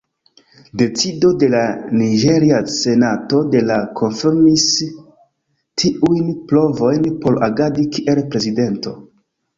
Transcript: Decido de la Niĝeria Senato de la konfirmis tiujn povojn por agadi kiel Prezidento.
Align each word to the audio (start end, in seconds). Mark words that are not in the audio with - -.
Decido 0.81 1.29
de 1.41 1.49
la 1.55 1.59
Niĝeria 1.99 2.61
Senato 2.77 3.43
de 3.57 3.61
la 3.67 3.77
konfirmis 4.01 4.65
tiujn 5.83 6.33
povojn 6.53 7.07
por 7.27 7.39
agadi 7.51 7.87
kiel 7.99 8.27
Prezidento. 8.35 8.97